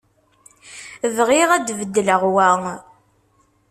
Bɣiɣ 1.15 1.49
ad 1.53 1.63
d-beddleɣ 1.67 2.21
wa. 2.33 2.49